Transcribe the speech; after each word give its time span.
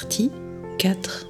Partie 0.00 0.30
4 0.78 1.26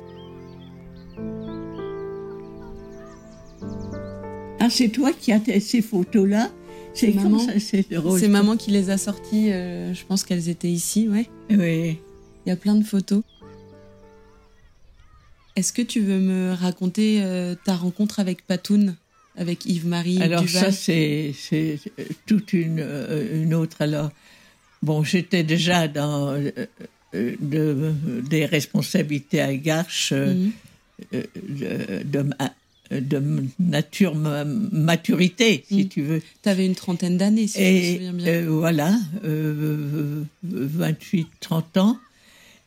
Ah, 4.61 4.69
c'est 4.69 4.89
toi 4.91 5.11
qui 5.19 5.33
as 5.33 5.41
ces 5.59 5.81
photos-là 5.81 6.51
C'est 6.93 7.15
maman. 7.15 7.39
c'est 7.59 7.91
drôle. 7.91 8.21
C'est 8.21 8.29
maman 8.29 8.59
qui 8.59 8.71
les 8.71 8.91
a 8.91 8.99
sorties, 8.99 9.51
euh, 9.53 9.95
je 9.95 10.05
pense 10.05 10.23
qu'elles 10.23 10.51
étaient 10.51 10.69
ici, 10.71 11.09
ouais. 11.09 11.31
Oui. 11.49 11.97
Il 12.45 12.51
y 12.51 12.53
a 12.53 12.57
plein 12.57 12.75
de 12.75 12.85
photos. 12.85 13.23
Est-ce 15.57 15.73
que 15.73 15.81
tu 15.81 16.01
veux 16.01 16.19
me 16.21 16.53
raconter 16.53 17.23
euh, 17.23 17.55
ta 17.65 17.75
rencontre 17.75 18.21
avec 18.21 18.47
Patoun, 18.47 18.97
avec 19.39 19.65
Yves-Marie 19.65 20.21
Alors 20.21 20.43
Duval? 20.43 20.65
ça, 20.65 20.73
c'est 20.73 21.33
c'est 21.35 21.79
toute 22.27 22.53
une, 22.53 22.81
euh, 22.81 23.43
une 23.43 23.55
autre. 23.55 23.79
Alors, 23.81 24.11
bon, 24.83 25.03
j'étais 25.05 25.43
déjà 25.43 25.89
dans 25.89 26.37
de- 27.13 27.95
des 28.29 28.45
responsabilités 28.47 29.41
à 29.41 29.55
Garches 29.57 30.13
euh, 30.13 30.35
euh, 31.15 31.23
de, 31.49 32.03
de 32.05 32.23
ma- 32.23 32.55
de 32.91 33.23
nature 33.59 34.15
ma- 34.15 34.45
maturité, 34.45 35.65
si 35.69 35.83
Mhm. 35.85 35.89
tu 35.89 36.03
veux. 36.03 36.23
T'avais 36.43 36.65
une 36.67 36.75
trentaine 36.75 37.17
d'années, 37.19 37.47
si 37.47 37.59
je 37.59 37.65
me 37.65 37.69
Et 37.69 37.93
souviens 37.95 38.13
bien. 38.15 38.27
euh, 38.33 38.47
voilà, 38.51 38.99
euh, 39.25 40.23
28-30 40.47 41.79
ans. 41.79 41.99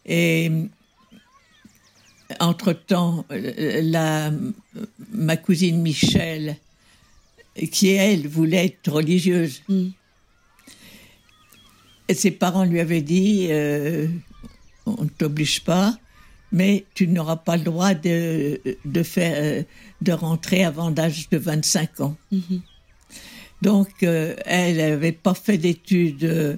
Et 0.06 0.50
entre-temps, 2.40 3.26
euh, 3.32 3.82
la, 3.84 4.32
ma 5.12 5.38
cousine 5.38 5.82
Michel, 5.82 6.58
qui 7.72 7.90
elle 7.90 8.28
voulait 8.28 8.66
être 8.68 8.92
religieuse, 8.92 9.62
Mhm. 9.70 9.92
et 12.08 12.14
ses 12.14 12.32
parents 12.32 12.64
lui 12.66 12.80
avaient 12.80 13.02
dit 13.02 13.48
euh, 13.50 14.08
on 14.86 15.04
ne 15.04 15.10
t'oblige 15.10 15.62
pas, 15.64 15.98
mais 16.52 16.86
tu 16.94 17.08
n'auras 17.08 17.38
pas 17.38 17.58
le 17.58 17.64
droit 17.64 17.94
de, 17.94 18.62
de, 18.84 19.04
faire, 19.04 19.36
euh, 19.38 19.64
de 20.02 20.12
rentrer 20.12 20.64
avant 20.64 20.90
l'âge 20.90 21.30
de 21.30 21.38
25 21.38 22.02
ans. 22.02 22.18
Mhm. 22.32 22.62
Donc, 23.62 23.90
euh, 24.04 24.36
elle 24.46 24.78
n'avait 24.78 25.12
pas 25.12 25.34
fait 25.34 25.58
d'études 25.58 26.24
euh, 26.24 26.58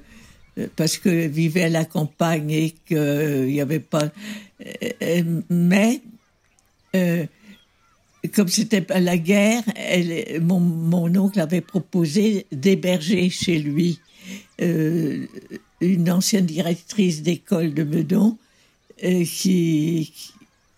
parce 0.75 0.97
qu'elle 0.97 1.29
vivait 1.29 1.63
à 1.63 1.69
la 1.69 1.85
campagne 1.85 2.49
et 2.51 2.71
qu'il 2.87 3.45
n'y 3.45 3.61
avait 3.61 3.79
pas. 3.79 4.09
mais, 5.49 6.01
comme 8.33 8.47
c'était 8.47 8.81
pas 8.81 8.99
la 8.99 9.17
guerre, 9.17 9.63
elle, 9.75 10.41
mon, 10.41 10.59
mon 10.59 11.13
oncle 11.17 11.39
avait 11.39 11.61
proposé 11.61 12.45
d'héberger 12.51 13.29
chez 13.29 13.59
lui 13.59 13.99
une 15.81 16.09
ancienne 16.11 16.45
directrice 16.45 17.21
d'école 17.23 17.73
de 17.73 17.83
Meudon 17.83 18.37
euh, 19.03 19.23
qui. 19.25 20.11
qui- 20.15 20.33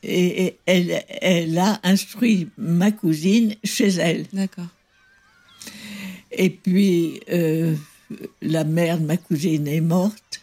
et, 0.08 0.46
et 0.46 0.58
elle, 0.68 1.04
elle 1.08 1.58
a 1.58 1.80
instruit 1.84 2.50
ma 2.60 2.92
cousine 2.92 3.56
chez 3.64 3.88
elle. 3.88 4.28
D'accord. 4.34 4.68
Et 6.32 6.52
puis, 6.52 7.22
euh, 7.32 7.76
la 8.42 8.66
mère 8.66 9.00
de 9.00 9.06
ma 9.06 9.18
cousine 9.18 9.68
est 9.68 9.82
morte. 9.82 10.42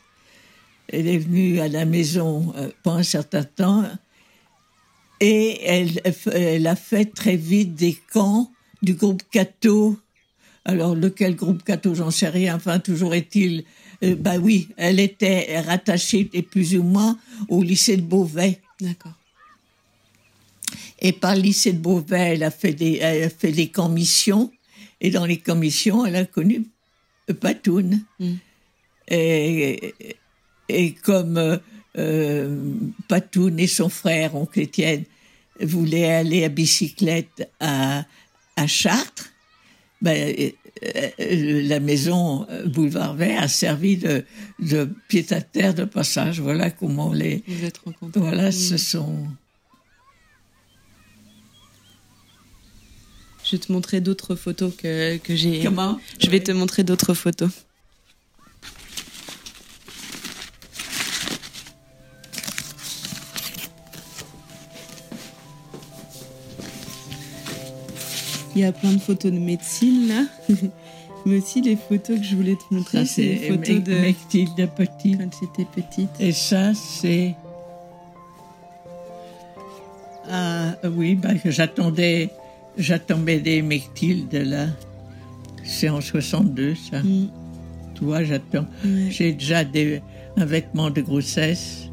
Elle 0.89 1.07
est 1.07 1.19
venue 1.19 1.61
à 1.61 1.69
la 1.69 1.85
maison 1.85 2.53
euh, 2.57 2.71
pendant 2.83 2.99
un 2.99 3.03
certain 3.05 3.45
temps. 3.45 3.85
Et 5.21 5.61
elle, 5.65 6.01
elle 6.33 6.67
a 6.67 6.75
fait 6.75 7.05
très 7.05 7.37
vite 7.37 7.77
des 7.77 7.97
camps 8.13 8.51
du 8.83 8.95
groupe 8.95 9.23
Cato. 9.31 9.97
Alors, 10.65 10.97
lequel 10.97 11.37
groupe 11.37 11.63
Cato, 11.63 11.95
j'en 11.95 12.11
sais 12.11 12.29
rien. 12.29 12.57
Enfin, 12.57 12.81
toujours 12.81 13.15
est-il. 13.15 13.63
Euh, 14.03 14.15
bah 14.15 14.37
oui, 14.39 14.69
elle 14.77 15.01
était 15.01 15.61
rattachée, 15.61 16.25
plus 16.25 16.77
ou 16.77 16.83
moins, 16.83 17.19
au 17.49 17.63
lycée 17.63 17.97
de 17.97 18.03
Beauvais. 18.03 18.61
D'accord. 18.81 19.13
Et 21.01 21.13
par 21.13 21.35
le 21.35 21.43
lycée 21.43 21.73
de 21.73 21.79
Beauvais, 21.79 22.35
elle 22.35 22.43
a 22.43 22.51
fait 22.51 22.73
des, 22.73 22.99
elle 23.01 23.25
a 23.25 23.31
fait 23.31 23.53
des 23.53 23.69
commissions. 23.69 24.53
Et 25.01 25.11
dans 25.11 25.27
les 25.27 25.39
commissions, 25.39 26.07
elle 26.07 26.17
a 26.17 26.25
connu 26.25 26.65
Patoun. 27.41 28.05
Mm. 28.21 28.35
Et, 29.09 29.95
et 30.69 30.93
comme 30.93 31.37
euh, 31.37 31.57
euh, 31.99 32.57
Patoun 33.09 33.59
et 33.59 33.67
son 33.67 33.89
frère, 33.89 34.35
oncle 34.35 34.61
Étienne, 34.61 35.05
voulaient 35.61 36.13
aller 36.13 36.45
à 36.45 36.49
bicyclette 36.49 37.49
à, 37.61 38.05
à 38.57 38.67
Chartres, 38.67 39.31
ben, 40.01 40.17
euh, 40.17 40.33
euh, 40.41 40.62
la 41.19 41.81
maison 41.81 42.47
euh, 42.51 42.67
Boulevard 42.67 43.15
Vert 43.15 43.43
a 43.43 43.49
servi 43.49 43.97
de, 43.97 44.25
de 44.59 44.89
pied-à-terre 45.09 45.75
de 45.75 45.85
passage. 45.85 46.41
Voilà 46.41 46.71
comment 46.71 47.13
les. 47.13 47.43
Vous 47.47 47.65
êtes 47.65 47.79
rencontrés. 47.79 48.21
Voilà, 48.21 48.47
Mhm. 48.47 48.53
ce 48.53 48.77
sont. 48.77 49.27
Je 53.45 53.53
vais 53.53 53.59
te 53.59 53.73
montrer 53.73 54.01
d'autres 54.01 54.35
photos 54.35 54.73
que, 54.77 55.17
que 55.19 55.35
j'ai. 55.37 55.63
Comment? 55.63 56.01
Je 56.21 56.31
vais 56.31 56.41
te 56.41 56.53
montrer 56.53 56.85
d'autres 56.85 57.15
photos. 57.15 57.51
Il 68.55 68.61
y 68.61 68.65
a 68.65 68.73
plein 68.73 68.93
de 68.93 68.99
photos 68.99 69.33
de 69.33 69.39
médecine 69.39 70.09
là, 70.09 70.25
mais 71.27 71.39
aussi 71.39 71.63
les 71.63 71.77
photos 71.77 72.19
que 72.19 72.25
je 72.25 72.37
voulais 72.37 72.57
te 72.57 72.75
montrer, 72.75 72.99
Ça, 72.99 73.07
c'est 73.07 73.23
les 73.23 73.37
photos 73.51 73.83
de 73.83 73.95
Mechtilde 73.95 74.69
Petit. 74.77 75.17
quand 75.17 75.31
j'étais 75.41 75.65
petite. 75.75 76.11
Et 76.21 76.33
ça, 76.33 76.73
c'est. 76.75 77.35
Ah, 80.31 80.77
oui, 80.97 81.15
bah, 81.15 81.31
j'attendais, 81.45 82.31
j'attendais 82.79 83.41
des 83.41 83.63
Mechtilde, 83.63 84.33
là. 84.35 84.67
C'est 85.65 85.89
en 85.89 86.01
62, 86.01 86.75
ça. 86.75 87.01
Mm, 87.03 87.29
Tu 87.95 88.05
vois, 88.05 88.23
j'attends. 88.25 88.67
ouais. 88.85 89.09
J'ai 89.11 89.33
déjà 89.33 89.65
des, 89.65 90.01
un 90.37 90.45
vêtement 90.45 90.91
de 90.91 91.01
grossesse. 91.01 91.89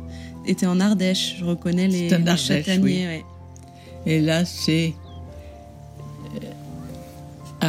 Et 0.45 0.55
t'es 0.55 0.65
en 0.65 0.79
Ardèche, 0.79 1.35
je 1.39 1.45
reconnais 1.45 1.87
les, 1.87 2.09
C'est 2.09 2.15
en 2.15 2.19
les 2.19 2.27
Ardèche, 2.29 2.47
châtaigniers. 2.47 3.05
ouais. 3.07 3.23
Et 4.05 4.19
là, 4.21 4.45
c'est. 4.45 4.93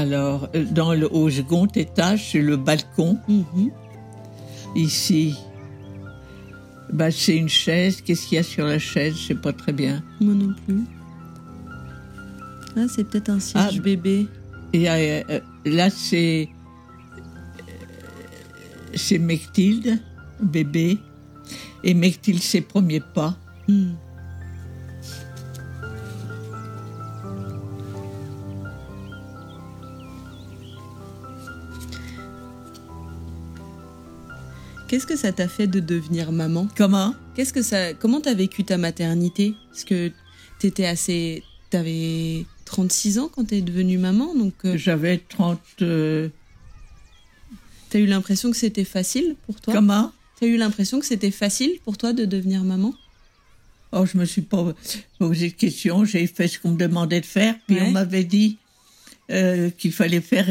Alors, 0.01 0.49
euh, 0.55 0.65
dans 0.71 0.95
le, 0.95 1.07
au 1.13 1.29
second 1.29 1.67
étage, 1.67 2.31
c'est 2.33 2.41
le 2.41 2.57
balcon. 2.57 3.19
Mhm. 3.29 3.71
Ici, 4.75 5.35
bah, 6.91 7.11
c'est 7.11 7.37
une 7.37 7.51
chaise. 7.51 8.01
Qu'est-ce 8.01 8.27
qu'il 8.27 8.37
y 8.37 8.39
a 8.39 8.43
sur 8.43 8.65
la 8.65 8.79
chaise? 8.79 9.15
Je 9.21 9.27
sais 9.29 9.35
pas 9.35 9.53
très 9.53 9.73
bien. 9.75 10.03
Moi 10.21 10.33
non 10.35 10.55
plus. 10.65 10.85
Ah, 12.77 12.87
c'est 12.89 13.05
peut-être 13.05 13.29
un 13.29 13.41
siège 13.41 13.77
Ah. 13.79 13.83
bébé. 13.83 14.27
Et 14.73 14.89
euh, 14.89 15.23
euh, 15.29 15.41
là, 15.67 15.91
c'est. 15.91 16.49
C'est 18.95 19.19
Mechtilde, 19.19 19.99
bébé. 20.41 20.99
Et 21.85 21.93
Mechtilde, 21.95 22.41
ses 22.43 22.63
premiers 22.63 23.01
pas. 23.15 23.37
Hmm. 23.69 23.91
Qu'est-ce 34.91 35.07
que 35.07 35.15
ça 35.15 35.31
t'a 35.31 35.47
fait 35.47 35.69
de 35.69 35.79
devenir 35.79 36.33
maman 36.33 36.67
Comment 36.77 37.15
Qu'est-ce 37.37 37.53
que 37.53 37.63
ça 37.63 37.95
Comment 37.95 38.21
t'as 38.21 38.35
vécu 38.35 38.65
ta 38.65 38.77
maternité 38.77 39.55
Parce 39.71 39.85
que 39.85 40.11
t'étais 40.59 40.85
assez 40.87 41.45
t'avais 41.71 42.45
36 42.65 43.21
ans 43.21 43.31
quand 43.33 43.45
t'es 43.45 43.61
devenue 43.61 43.99
maman 43.99 44.35
donc 44.35 44.55
euh, 44.65 44.77
J'avais 44.77 45.19
30. 45.19 45.61
euh, 45.83 46.29
t'as 47.91 48.01
eu 48.01 48.07
l'impression 48.07 48.51
que 48.51 48.57
c'était 48.57 48.83
facile 48.85 49.37
pour 49.47 49.61
toi 49.61 49.75
comment 49.75 50.11
T'as 50.41 50.47
eu 50.47 50.57
l'impression 50.57 50.99
que 50.99 51.07
c'était 51.07 51.31
facile 51.31 51.79
pour 51.85 51.97
toi 51.97 52.13
de 52.13 52.25
devenir 52.25 52.65
maman 52.65 52.93
Oh, 53.93 54.05
je 54.07 54.19
me 54.19 54.25
suis 54.25 54.43
pas 54.43 54.73
posé 55.19 55.51
de 55.51 55.55
questions. 55.55 56.05
J'ai 56.05 56.27
fait 56.29 56.47
ce 56.49 56.59
qu'on 56.61 56.71
me 56.71 56.77
demandait 56.77 57.21
de 57.21 57.27
faire. 57.27 57.57
Puis 57.67 57.75
Ouais. 57.77 57.83
on 57.87 57.91
m'avait 57.91 58.23
dit 58.23 58.57
euh, 59.33 59.69
qu'il 59.71 59.91
fallait 59.93 60.21
faire 60.21 60.47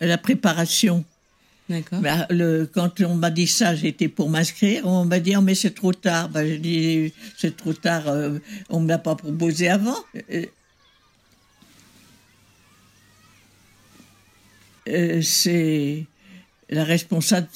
la 0.00 0.18
préparation. 0.18 1.04
Bah, 1.68 2.28
quand 2.74 3.00
on 3.00 3.14
m'a 3.14 3.30
dit 3.30 3.46
ça, 3.46 3.74
j'étais 3.74 4.08
pour 4.08 4.28
m'inscrire. 4.28 4.86
On 4.86 5.04
m'a 5.04 5.18
dit, 5.18 5.34
oh, 5.36 5.40
mais 5.40 5.54
c'est 5.54 5.74
trop 5.74 5.92
tard. 5.92 6.28
Bah, 6.28 6.46
j'ai 6.46 6.58
dit, 6.58 7.12
c'est 7.38 7.56
trop 7.56 7.72
tard, 7.72 8.08
euh, 8.08 8.38
on 8.68 8.80
ne 8.80 8.86
me 8.86 8.96
pas 8.98 9.14
proposé 9.14 9.68
avant. 9.68 9.96
Euh, 10.30 10.44
euh, 14.88 15.22
c'est 15.22 16.04
la 16.68 16.84
responsable 16.84 17.48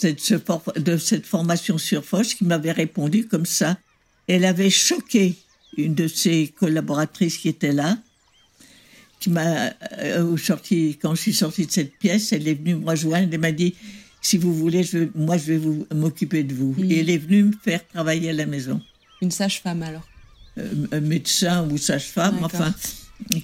de 0.77 0.97
cette 0.97 1.27
formation 1.27 1.77
sur 1.77 2.05
Foch 2.05 2.37
qui 2.37 2.45
m'avait 2.45 2.73
répondu 2.73 3.27
comme 3.27 3.47
ça. 3.47 3.77
Elle 4.27 4.45
avait 4.45 4.71
choqué 4.71 5.35
une 5.77 5.95
de 5.95 6.09
ses 6.09 6.49
collaboratrices 6.59 7.39
qui 7.39 7.49
était 7.49 7.73
là, 7.73 7.99
qui 9.21 9.31
m'a 9.31 9.73
euh, 9.99 10.37
sorti, 10.37 10.99
quand 11.01 11.15
je 11.15 11.23
suis 11.23 11.33
sortie 11.33 11.67
de 11.67 11.73
cette 11.73 11.97
pièce, 11.99 12.33
elle 12.33 12.47
est 12.47 12.55
venue 12.55 12.77
me 12.77 12.87
rejoindre 12.87 13.33
et 13.33 13.39
m'a 13.39 13.53
dit 13.53 13.75
si 14.21 14.37
vous 14.37 14.53
voulez, 14.55 14.83
je, 14.83 15.09
moi 15.15 15.37
je 15.37 15.53
vais 15.53 15.59
vous 15.59 15.87
m'occuper 15.95 16.43
de 16.43 16.55
vous. 16.55 16.75
Mhm. 16.77 16.91
Et 16.91 16.99
elle 17.01 17.11
est 17.11 17.19
venue 17.19 17.45
me 17.45 17.53
faire 17.63 17.87
travailler 17.89 18.31
à 18.31 18.33
la 18.33 18.47
maison. 18.47 18.81
Une 19.21 19.31
sage-femme 19.31 19.83
alors 19.83 20.07
euh, 20.59 20.87
Un 20.93 21.01
médecin 21.01 21.69
ou 21.71 21.79
sage-femme, 21.79 22.39
enfin, 22.43 22.75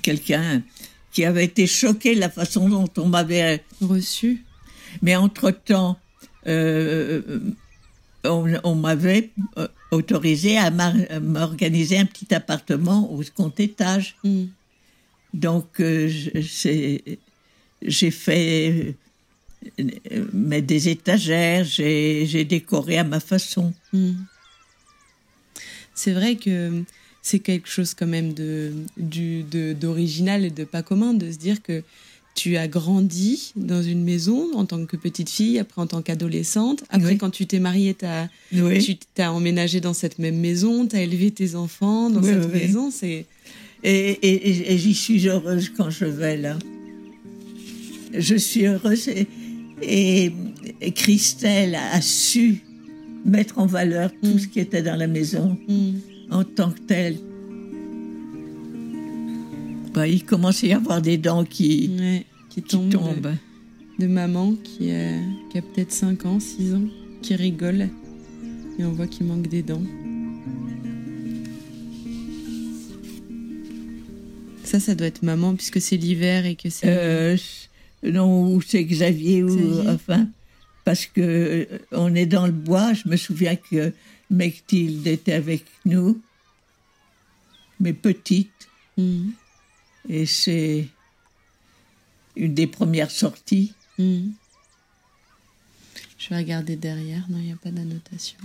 quelqu'un 0.02 0.62
qui 1.12 1.24
avait 1.24 1.44
été 1.44 1.66
choqué 1.66 2.14
de 2.14 2.20
la 2.20 2.30
façon 2.30 2.68
dont 2.68 2.88
on 2.96 3.06
m'avait 3.06 3.62
reçu. 3.80 4.44
Mais 5.02 5.16
entre-temps, 5.16 5.96
euh, 6.46 7.40
on, 8.24 8.74
m'avait 8.74 9.30
autorisé 9.90 10.58
à 10.58 10.70
m'organiser 11.20 11.98
un 11.98 12.06
petit 12.06 12.34
appartement 12.34 13.12
au 13.12 13.22
second 13.22 13.52
étage. 13.56 14.16
Hmm. 14.24 14.46
Donc, 15.34 15.82
j'ai 16.36 18.10
fait 18.10 18.94
mais 20.32 20.62
des 20.62 20.88
étagères, 20.88 21.64
j'ai 21.64 22.44
décoré 22.44 22.98
à 22.98 23.04
ma 23.04 23.20
façon. 23.20 23.72
Hmm. 23.92 24.12
C'est 25.94 26.12
vrai 26.12 26.36
que 26.36 26.82
c'est 27.22 27.38
quelque 27.38 27.68
chose 27.68 27.94
quand 27.94 28.06
même 28.06 28.34
de 28.34 28.72
d'original 29.74 30.44
et 30.44 30.50
de 30.50 30.64
pas 30.64 30.82
commun 30.82 31.14
de 31.14 31.30
se 31.30 31.38
dire 31.38 31.62
que 31.62 31.82
tu 32.34 32.56
as 32.56 32.66
grandi 32.66 33.52
dans 33.54 33.80
une 33.80 34.02
maison 34.02 34.50
en 34.54 34.66
tant 34.66 34.84
que 34.86 34.96
petite 34.96 35.30
fille, 35.30 35.58
après 35.60 35.80
en 35.80 35.86
tant 35.86 36.02
qu'adolescente. 36.02 36.82
Après, 36.90 37.16
quand 37.16 37.30
tu 37.30 37.46
t'es 37.46 37.60
mariée, 37.60 37.96
as, 38.02 38.28
tu 38.50 38.96
t'as 39.14 39.30
emménagé 39.30 39.80
dans 39.80 39.94
cette 39.94 40.18
même 40.18 40.38
maison, 40.38 40.86
tu 40.86 40.96
as 40.96 41.02
élevé 41.02 41.30
tes 41.30 41.54
enfants 41.54 42.10
dans 42.10 42.22
cette 42.22 42.52
maison. 42.52 42.90
C'est 42.90 43.26
et, 43.84 44.72
et 44.72 44.78
j'y 44.78 44.94
suis 44.94 45.28
heureuse 45.28 45.70
quand 45.76 45.90
je 45.90 46.06
vais 46.06 46.36
là. 46.36 46.58
Je 48.16 48.36
suis 48.36 48.66
heureuse. 48.66 49.08
Et 49.08 49.26
et, 49.82 50.32
Christelle 50.94 51.74
a 51.74 52.00
su 52.00 52.60
mettre 53.24 53.58
en 53.58 53.66
valeur 53.66 54.10
tout 54.22 54.34
mm. 54.34 54.38
ce 54.38 54.48
qui 54.48 54.60
était 54.60 54.82
dans 54.82 54.96
la 54.96 55.06
maison 55.06 55.58
mm. 55.68 55.92
en 56.30 56.44
tant 56.44 56.70
que 56.70 56.80
tel. 56.80 57.16
Bah, 59.92 60.08
il 60.08 60.24
commençait 60.24 60.68
à 60.68 60.70
y 60.70 60.72
avoir 60.74 61.00
des 61.00 61.18
dents 61.18 61.44
qui, 61.44 61.90
qui, 62.50 62.62
tombent. 62.62 63.32
De, 63.98 64.06
maman 64.08 64.54
qui 64.64 64.90
a, 64.90 65.12
qui 65.50 65.58
a 65.58 65.62
peut-être 65.62 65.92
5 65.92 66.26
ans, 66.26 66.40
6 66.40 66.74
ans, 66.74 66.82
qui 67.22 67.36
rigole. 67.36 67.88
Et 68.78 68.84
on 68.84 68.90
voit 68.90 69.06
qu'il 69.06 69.26
manque 69.26 69.46
des 69.46 69.62
dents. 69.62 69.82
Ça, 74.74 74.80
ça 74.80 74.96
doit 74.96 75.06
être 75.06 75.22
maman 75.22 75.54
puisque 75.54 75.80
c'est 75.80 75.96
l'hiver 75.96 76.46
et 76.46 76.56
que 76.56 76.68
c'est. 76.68 76.88
Euh, 76.88 77.36
non, 78.02 78.52
ou 78.52 78.60
c'est 78.60 78.82
Xavier, 78.82 79.44
ou 79.44 79.88
enfin, 79.88 80.26
parce 80.84 81.06
que 81.06 81.20
euh, 81.20 81.78
on 81.92 82.12
est 82.16 82.26
dans 82.26 82.46
le 82.46 82.52
bois. 82.52 82.92
Je 82.92 83.08
me 83.08 83.16
souviens 83.16 83.54
que 83.54 83.92
Mechtilde 84.30 85.06
était 85.06 85.34
avec 85.34 85.62
nous, 85.84 86.20
mais 87.78 87.92
petite, 87.92 88.50
mm. 88.98 89.28
et 90.08 90.26
c'est 90.26 90.88
une 92.34 92.54
des 92.54 92.66
premières 92.66 93.12
sorties. 93.12 93.74
Mm. 93.96 94.30
Je 96.18 96.30
vais 96.30 96.36
regarder 96.38 96.74
derrière. 96.74 97.24
Non, 97.30 97.38
il 97.38 97.44
n'y 97.44 97.52
a 97.52 97.56
pas 97.62 97.70
d'annotation. 97.70 98.38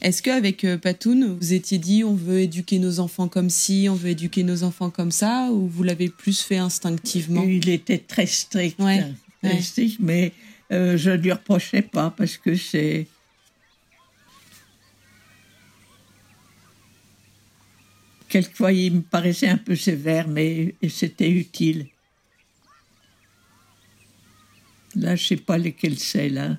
Est-ce 0.00 0.22
qu'avec 0.22 0.64
euh, 0.64 0.78
Patoun, 0.78 1.36
vous 1.40 1.52
étiez 1.52 1.78
dit 1.78 2.04
on 2.04 2.14
veut 2.14 2.40
éduquer 2.40 2.78
nos 2.78 3.00
enfants 3.00 3.28
comme 3.28 3.50
ci, 3.50 3.88
on 3.90 3.94
veut 3.94 4.10
éduquer 4.10 4.44
nos 4.44 4.62
enfants 4.62 4.90
comme 4.90 5.10
ça, 5.10 5.50
ou 5.50 5.66
vous 5.66 5.82
l'avez 5.82 6.08
plus 6.08 6.40
fait 6.40 6.58
instinctivement? 6.58 7.42
Il 7.42 7.68
était 7.68 7.98
très 7.98 8.26
strict, 8.26 8.78
très 9.42 9.62
strict 9.62 9.96
mais 9.98 10.32
euh, 10.70 10.96
je 10.96 11.10
ne 11.10 11.16
lui 11.16 11.32
reprochais 11.32 11.82
pas 11.82 12.10
parce 12.10 12.36
que 12.36 12.54
c'est. 12.54 13.06
Quelquefois, 18.28 18.72
il 18.72 18.96
me 18.96 19.00
paraissait 19.00 19.48
un 19.48 19.56
peu 19.56 19.74
sévère, 19.74 20.28
mais 20.28 20.74
c'était 20.90 21.30
utile. 21.30 21.86
Là, 24.94 25.16
je 25.16 25.22
ne 25.22 25.26
sais 25.28 25.36
pas 25.36 25.56
lesquels 25.56 25.98
c'est, 25.98 26.28
là. 26.28 26.58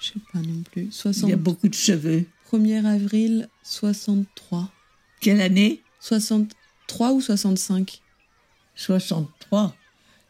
Je 0.00 0.08
ne 0.08 0.12
sais 0.14 0.20
pas 0.32 0.38
non 0.38 0.62
plus. 0.62 0.88
Il 1.22 1.28
y 1.28 1.32
a 1.32 1.36
beaucoup 1.36 1.68
de 1.68 1.74
cheveux. 1.74 2.24
1er 2.50 2.84
avril 2.84 3.48
63. 3.62 4.70
Quelle 5.20 5.40
année? 5.40 5.82
63 6.00 7.12
ou 7.12 7.20
65 7.20 8.00
63. 8.74 9.74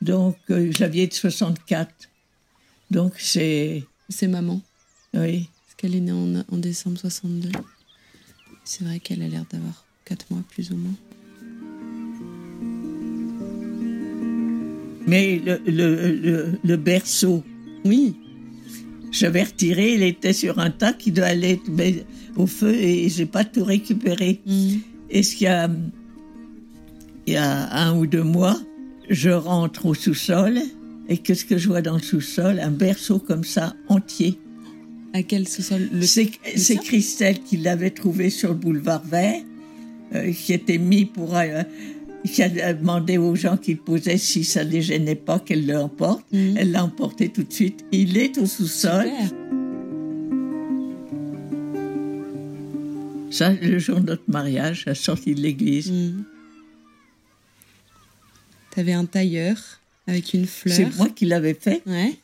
Donc, 0.03 0.37
euh, 0.51 0.73
Javier 0.73 1.07
de 1.07 1.15
64. 1.15 1.93
Donc, 2.91 3.15
c'est. 3.19 3.85
C'est 4.09 4.29
maman. 4.29 4.61
Oui. 5.15 5.49
Parce 5.67 5.75
qu'elle 5.77 5.95
est 5.95 6.01
née 6.01 6.13
en, 6.13 6.41
en 6.53 6.59
décembre 6.59 6.99
62. 6.99 7.51
C'est 8.65 8.85
vrai 8.85 8.99
qu'elle 8.99 9.23
a 9.23 9.29
l'air 9.29 9.45
d'avoir 9.51 9.85
4 10.05 10.27
mois, 10.31 10.43
plus 10.49 10.73
ou 10.73 10.77
moins. 10.77 10.95
Mais 15.07 15.39
le, 15.39 15.61
le, 15.67 16.13
le, 16.13 16.59
le 16.63 16.77
berceau. 16.77 17.45
Oui. 17.85 18.17
J'avais 19.11 19.43
retiré, 19.43 19.95
il 19.95 20.03
était 20.03 20.33
sur 20.33 20.59
un 20.59 20.71
tas 20.71 20.93
qui 20.93 21.11
doit 21.11 21.27
aller 21.27 21.61
au 22.37 22.47
feu 22.47 22.75
et 22.75 23.09
j'ai 23.09 23.27
pas 23.27 23.45
tout 23.45 23.65
récupéré. 23.65 24.41
Mm. 24.47 24.75
Et 25.11 25.23
ce 25.23 25.35
qu'il 25.35 25.47
y 25.47 25.49
a, 25.49 25.69
il 27.27 27.33
y 27.35 27.37
a 27.37 27.75
un 27.75 27.97
ou 27.97 28.07
deux 28.07 28.23
mois, 28.23 28.59
je 29.09 29.31
rentre 29.31 29.87
au 29.87 29.95
sous-sol 29.95 30.61
et 31.09 31.19
qu'est-ce 31.19 31.45
que 31.45 31.59
je 31.59 31.69
vois 31.69 31.83
dans 31.83 31.97
le 31.97 32.03
sous-sol? 32.03 32.61
Un 32.61 32.71
berceau 32.71 33.19
comme 33.19 33.43
ça, 33.43 33.75
entier. 33.89 34.39
À 35.13 35.25
quel 35.25 35.49
sous-sol? 35.49 35.89
C'est 36.03 36.77
Christelle 36.77 37.41
qui 37.41 37.57
l'avait 37.57 37.91
trouvé 37.91 38.31
sur 38.31 38.51
le 38.51 38.55
boulevard 38.55 39.03
Vert, 39.05 39.43
euh, 40.15 40.33
qui 40.33 40.53
était 40.53 40.79
mis 40.79 41.05
pour 41.05 41.37
euh, 41.37 41.63
qui 42.25 42.43
a 42.43 42.75
demandé 42.75 43.19
aux 43.19 43.35
gens 43.35 43.57
qui 43.57 43.75
posaient 43.75 44.19
si 44.19 44.45
ça 44.45 44.65
ne 44.65 44.71
les 44.71 44.83
gênait 44.83 45.15
pas 45.15 45.39
qu'elle 45.39 45.67
l'emporte. 45.67 46.25
Mhm. 46.33 46.57
Elle 46.57 46.71
l'a 46.73 46.85
emporté 46.85 47.31
tout 47.31 47.43
de 47.43 47.53
suite. 47.53 47.85
Il 47.93 48.17
est 48.19 48.39
au 48.39 48.47
sous-sol. 48.47 49.11
Ça, 53.31 53.53
le 53.53 53.79
jour 53.79 54.01
de 54.01 54.07
notre 54.07 54.29
mariage, 54.29 54.87
à 54.87 54.95
sortie 54.95 55.35
de 55.35 55.41
l'église. 55.41 55.91
Mhm. 55.91 56.25
Tu 58.73 58.81
avais 58.81 58.93
un 58.93 59.07
tailleur 59.07 59.57
avec 60.07 60.35
une 60.35 60.47
fleur. 60.47 60.77
C'est 60.77 60.97
moi 60.97 61.09
qui 61.09 61.27
l'avais 61.27 61.55
fait. 61.55 61.83
Ouais. 61.87 62.17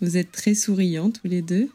Vous 0.00 0.16
êtes 0.16 0.32
très 0.32 0.54
souriants 0.54 1.10
tous 1.10 1.26
les 1.26 1.42
deux. 1.42 1.70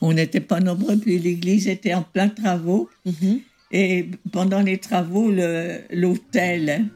On 0.00 0.12
n'était 0.12 0.40
pas 0.40 0.60
nombreux, 0.60 0.96
puis 0.96 1.18
l'église 1.18 1.68
était 1.68 1.94
en 1.94 2.02
plein 2.02 2.28
travaux. 2.28 2.88
Mhm. 3.04 3.40
Et 3.70 4.06
pendant 4.32 4.60
les 4.60 4.78
travaux, 4.78 5.30
l'hôtel 5.90 6.86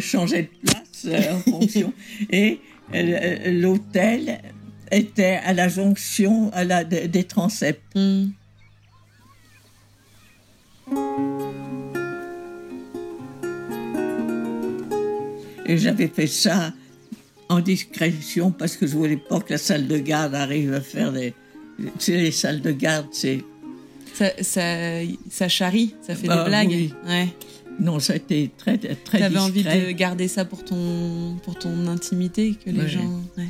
changeait 0.00 0.42
de 0.42 0.68
place 0.68 1.06
euh, 1.06 1.34
en 1.34 1.38
fonction. 1.50 1.92
Et 2.30 2.60
euh, 2.94 3.52
l'hôtel 3.52 4.40
était 4.90 5.38
à 5.44 5.52
la 5.52 5.68
jonction 5.68 6.50
à 6.52 6.64
la, 6.64 6.84
des 6.84 7.24
transepts. 7.24 7.80
Mhm. 7.94 8.32
Et 15.66 15.76
j'avais 15.76 16.08
fait 16.08 16.26
ça 16.26 16.72
en 17.50 17.60
discrétion 17.60 18.50
parce 18.50 18.76
que 18.76 18.86
je 18.86 18.92
voulais 18.96 19.18
pas 19.18 19.38
que 19.40 19.52
la 19.52 19.58
salle 19.58 19.86
de 19.86 19.98
garde 19.98 20.34
arrive 20.34 20.72
à 20.72 20.80
faire 20.80 21.12
des, 21.12 21.34
tu 21.98 22.12
les 22.12 22.32
salles 22.32 22.60
de 22.60 22.72
garde, 22.72 23.06
c'est. 23.12 23.44
Ça, 24.14 24.30
ça, 24.40 24.62
ça, 25.30 25.48
charrie, 25.48 25.94
ça 26.02 26.14
fait 26.14 26.22
des 26.22 26.28
bah, 26.28 26.44
blagues. 26.44 26.90
Ouais. 27.06 27.28
Non, 27.78 28.00
ça 28.00 28.14
a 28.14 28.16
été 28.16 28.50
très, 28.58 28.76
très 28.76 28.88
discret. 28.94 29.18
T'avais 29.20 29.38
envie 29.38 29.62
de 29.62 29.92
garder 29.92 30.26
ça 30.26 30.44
pour 30.44 30.64
ton, 30.64 31.36
pour 31.44 31.56
ton 31.56 31.86
intimité, 31.86 32.54
que 32.54 32.70
les 32.70 32.88
gens. 32.88 33.22
Ouais. 33.36 33.46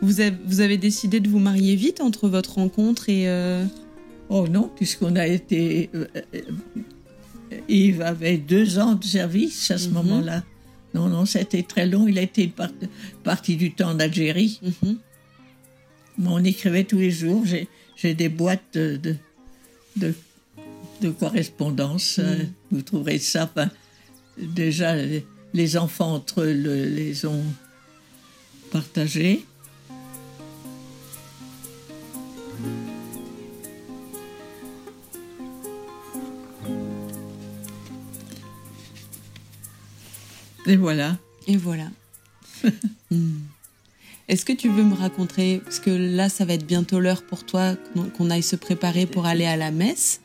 Vous, 0.00 0.20
avez, 0.20 0.36
vous 0.46 0.60
avez 0.60 0.76
décidé 0.76 1.18
de 1.18 1.28
vous 1.28 1.40
marier 1.40 1.74
vite 1.74 2.00
entre 2.00 2.28
votre 2.28 2.54
rencontre 2.54 3.08
et. 3.08 3.28
Euh, 3.28 3.64
oh 4.28 4.46
non, 4.46 4.70
puisqu'on 4.76 5.16
a 5.16 5.26
été. 5.26 5.90
Euh, 5.94 6.06
euh, 6.34 6.40
Yves 7.68 8.02
avait 8.02 8.38
deux 8.38 8.78
ans 8.78 8.94
de 8.94 9.04
service 9.04 9.72
à 9.72 9.78
ce 9.78 9.88
mhm. 9.88 9.94
moment-là. 9.94 10.44
Non, 10.94 11.08
non, 11.08 11.24
c'était 11.26 11.64
très 11.64 11.86
long. 11.86 12.06
Il 12.06 12.16
a 12.18 12.22
été 12.22 12.44
une 12.44 12.68
partie 13.24 13.56
du 13.56 13.72
temps 13.72 13.94
d'Algérie. 13.94 14.60
Mhm 14.62 14.98
on 16.26 16.44
écrivait 16.44 16.84
tous 16.84 16.98
les 16.98 17.10
jours. 17.10 17.44
J'ai 17.96 18.14
des 18.14 18.28
boîtes 18.28 18.74
de, 18.74 19.16
de, 19.96 20.14
de 21.00 21.10
correspondance. 21.10 22.18
Mm. 22.18 22.22
Euh, 22.22 22.36
vous 22.70 22.82
trouverez 22.82 23.18
ça. 23.18 23.50
déjà, 24.36 24.94
les 25.54 25.76
enfants 25.76 26.14
entre 26.14 26.42
eux 26.42 26.52
les 26.52 27.24
ont 27.26 27.44
partagés. 28.70 29.44
Et 40.66 40.76
voilà. 40.76 41.18
Et 41.46 41.56
voilà. 41.56 41.88
Mm. 43.12 43.40
Est-ce 44.30 44.44
que 44.44 44.52
tu 44.52 44.68
veux 44.68 44.84
me 44.84 44.94
raconter, 44.94 45.58
parce 45.58 45.80
que 45.80 45.90
là, 45.90 46.28
ça 46.28 46.44
va 46.44 46.54
être 46.54 46.64
bientôt 46.64 47.00
l'heure 47.00 47.24
pour 47.24 47.44
toi 47.44 47.74
qu'on 48.16 48.30
aille 48.30 48.44
se 48.44 48.54
préparer 48.54 49.04
pour 49.04 49.26
aller 49.26 49.44
à 49.44 49.56
la 49.56 49.72
messe. 49.72 50.20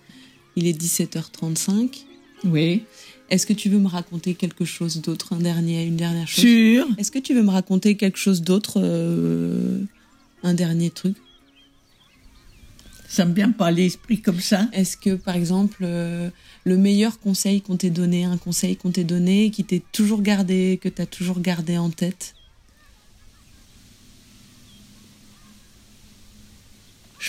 Il 0.56 0.68
est 0.68 0.80
17h35. 0.80 2.06
Oui. 2.44 2.84
Est-ce 3.32 3.48
que 3.48 3.54
tu 3.54 3.68
veux 3.68 3.80
me 3.80 3.88
raconter 3.88 4.36
quelque 4.36 4.64
chose 4.64 5.02
d'autre, 5.02 5.34
un 5.34 5.40
dernier, 5.40 5.86
une 5.86 5.96
dernière 5.96 6.28
chose? 6.28 6.44
Sûr. 6.44 6.88
Est-ce 7.00 7.12
que 7.12 7.18
tu 7.18 7.34
veux 7.34 7.42
me 7.42 7.50
raconter 7.50 7.98
quelque 7.98 8.20
chose 8.20 8.44
d'autre, 8.44 8.74
euh, 8.78 9.80
un 10.44 10.54
dernier 10.54 10.92
truc? 10.92 11.16
Ça 13.08 13.26
me 13.26 13.34
vient 13.34 13.50
pas 13.50 13.68
à 13.68 13.72
l'esprit 13.72 14.22
comme 14.22 14.40
ça. 14.40 14.70
Est-ce 14.72 14.98
que, 14.98 15.16
par 15.16 15.36
exemple, 15.36 15.80
euh, 15.82 16.30
le 16.64 16.78
meilleur 16.78 17.20
conseil 17.20 17.64
qu'on 17.64 17.76
t'ait 17.76 17.90
donné, 17.90 18.26
un 18.26 18.38
conseil 18.38 18.76
qu'on 18.76 18.92
t'ait 18.92 19.04
donné, 19.04 19.50
qui 19.50 19.64
t'est 19.64 19.82
toujours 19.92 20.22
gardé, 20.22 20.80
que 20.80 20.90
tu 20.90 21.02
as 21.02 21.08
toujours 21.08 21.40
gardé 21.40 21.80
en 21.80 21.90
tête? 21.90 22.36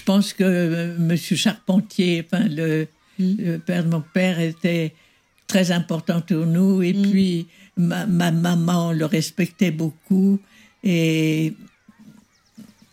Pense 0.07 0.33
que 0.33 0.45
euh, 0.45 0.97
Monsieur 0.99 1.37
Charpentier, 1.37 2.25
enfin 2.25 2.47
le, 2.49 2.87
le 3.19 3.59
père 3.59 3.85
de 3.85 3.91
mon 3.91 4.01
père, 4.15 4.41
était 4.41 4.95
très 5.47 5.71
important 5.73 6.21
pour 6.23 6.47
nous. 6.47 6.83
Et 6.83 6.95
Mm. 6.95 7.11
puis 7.11 7.47
ma, 7.77 8.07
ma 8.07 8.31
maman 8.31 8.93
le 8.93 9.05
respectait 9.05 9.71
beaucoup 9.71 10.41
et 10.83 11.53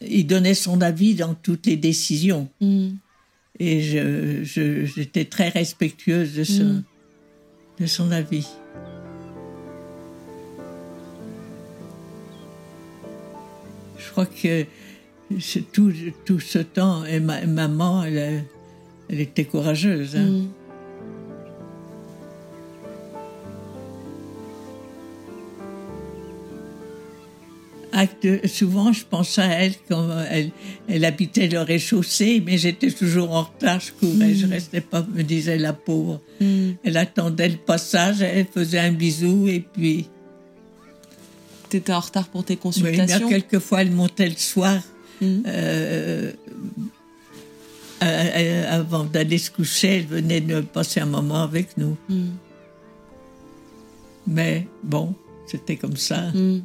il 0.01 0.27
donnait 0.27 0.53
son 0.55 0.81
avis 0.81 1.13
dans 1.15 1.33
toutes 1.33 1.65
les 1.65 1.77
décisions. 1.77 2.49
Hmm. 2.59 2.89
Et 3.59 3.81
je, 3.81 4.43
je- 4.43 4.85
j'étais 4.85 5.25
très 5.25 5.49
respectueuse 5.49 6.33
de 6.35 6.43
son, 6.43 6.63
Mm. 6.63 6.83
de 7.79 7.85
son 7.85 8.11
avis. 8.11 8.47
Je 13.97 14.09
crois 14.11 14.25
que 14.25 14.65
tout, 15.71 15.91
tout 16.25 16.39
ce 16.39 16.59
temps, 16.59 17.05
et 17.05 17.19
ma, 17.19 17.45
maman, 17.45 18.03
elle, 18.03 18.43
elle 19.09 19.19
était 19.19 19.45
courageuse. 19.45 20.15
hein. 20.15 20.43
Acte- 27.95 28.47
souvent, 28.47 28.91
je 28.91 29.03
pense 29.07 29.37
à 29.37 29.45
elle 29.45 29.73
quand 29.87 30.09
elle, 30.31 30.49
elle 30.89 31.05
habitait 31.05 31.47
le 31.47 31.59
rez-de-chaussée, 31.61 32.41
mais 32.43 32.57
j'étais 32.57 32.89
toujours 32.89 33.31
en 33.31 33.43
retard, 33.43 33.79
je 33.79 33.91
courais, 33.91 34.33
je 34.33 34.47
restais 34.47 34.81
pas, 34.81 35.05
me 35.13 35.21
disait 35.21 35.59
la 35.59 35.73
pauvre. 35.73 36.19
Hmm. 36.41 36.71
Elle 36.83 36.97
attendait 36.97 37.49
le 37.49 37.57
passage, 37.57 38.23
elle 38.23 38.47
faisait 38.47 38.79
un 38.79 38.91
bisou 38.91 39.47
et 39.47 39.59
puis 39.59 40.07
T'étais 41.69 41.93
en 41.93 41.99
retard 41.99 42.27
pour 42.29 42.43
tes 42.43 42.53
oui, 42.53 42.59
consultations? 42.59 43.29
quelquefois 43.29 43.81
elle 43.81 43.91
montait 43.91 44.29
le 44.29 44.35
soir 44.37 44.79
Euh, 45.21 46.31
euh, 48.03 48.03
euh, 48.03 48.79
avant 48.79 49.05
d'aller 49.05 49.37
se 49.37 49.49
coucher, 49.51 49.99
elle 49.99 50.05
venait 50.05 50.41
de 50.41 50.61
passer 50.61 50.99
un 50.99 51.05
moment 51.05 51.43
avec 51.43 51.77
nous. 51.77 51.95
Hmm. 52.09 52.31
Mais 54.27 54.67
bon, 54.83 55.13
c'était 55.45 55.77
comme 55.77 55.97
ça. 55.97 56.31
Hmm. 56.33 56.61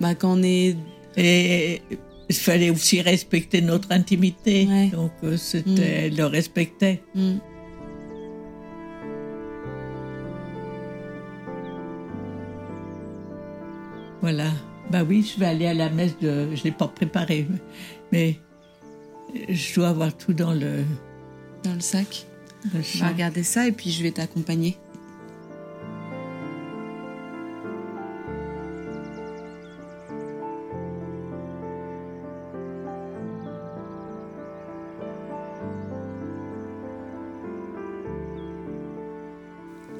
Bah, 0.00 0.14
quand 0.14 0.38
on 0.38 0.42
est 0.42 0.76
Et 1.16 1.82
il 2.28 2.36
fallait 2.36 2.70
aussi 2.70 3.00
respecter 3.02 3.60
notre 3.62 3.92
intimité. 3.92 4.66
Ouais. 4.66 4.88
Donc, 4.88 5.12
c'était, 5.36 6.06
elle 6.06 6.16
le 6.16 6.26
respectait. 6.26 7.02
Voilà. 14.20 14.50
Bah 14.90 15.02
oui, 15.02 15.22
je 15.34 15.38
vais 15.40 15.46
aller 15.46 15.66
à 15.66 15.74
la 15.74 15.90
messe 15.90 16.18
de. 16.18 16.54
Je 16.54 16.62
l'ai 16.64 16.70
pas 16.72 16.88
préparé, 16.88 17.46
mais 18.12 18.38
je 19.48 19.74
dois 19.74 19.88
avoir 19.88 20.16
tout 20.16 20.32
dans 20.32 20.52
le. 20.52 20.84
dans 21.64 21.74
le 21.74 21.80
sac. 21.80 22.26
dans 22.64 22.78
le 22.78 22.84
On 22.94 22.98
va 22.98 23.06
sac. 23.06 23.12
regarder 23.12 23.42
ça 23.42 23.66
et 23.66 23.72
puis 23.72 23.90
je 23.90 24.02
vais 24.02 24.12
t'accompagner. 24.12 24.76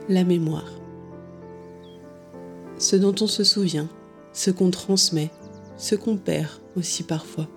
La 0.09 0.25
mémoire. 0.25 0.71
Ce 2.79 2.95
dont 2.95 3.15
on 3.21 3.27
se 3.27 3.43
souvient, 3.43 3.89
ce 4.37 4.51
qu'on 4.51 4.71
transmet, 4.71 5.31
ce 5.79 5.95
qu'on 5.95 6.19
perd 6.19 6.51
aussi 6.77 7.03
parfois. 7.03 7.49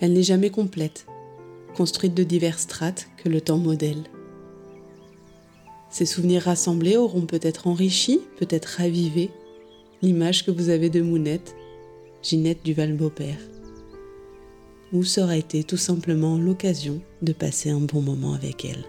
Elle 0.00 0.14
n'est 0.14 0.22
jamais 0.22 0.50
complète, 0.50 1.06
construite 1.76 2.14
de 2.14 2.24
diverses 2.24 2.62
strates 2.62 3.08
que 3.18 3.28
le 3.28 3.42
temps 3.42 3.58
modèle. 3.58 4.04
Ces 5.90 6.06
souvenirs 6.06 6.44
rassemblés 6.44 6.96
auront 6.96 7.26
peut-être 7.26 7.66
enrichi, 7.66 8.20
peut-être 8.38 8.78
ravivé 8.78 9.30
l'image 10.00 10.44
que 10.46 10.50
vous 10.50 10.70
avez 10.70 10.88
de 10.88 11.02
Mounette, 11.02 11.54
Ginette 12.22 12.64
Duval-Beaupère. 12.64 13.38
Ou 14.94 15.04
ça 15.04 15.24
aura 15.24 15.36
été 15.36 15.62
tout 15.62 15.76
simplement 15.76 16.38
l'occasion 16.38 17.02
de 17.20 17.32
passer 17.32 17.70
un 17.70 17.80
bon 17.80 18.00
moment 18.00 18.32
avec 18.32 18.64
elle. 18.64 18.84